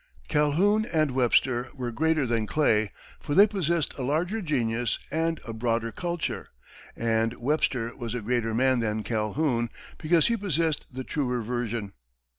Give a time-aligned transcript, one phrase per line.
[0.27, 5.53] Calhoun and Webster were greater than Clay, for they possessed a larger genius and a
[5.53, 6.47] broader culture;
[6.95, 9.69] and Webster was a greater man than Calhoun,
[9.99, 11.93] because he possessed the truer vision.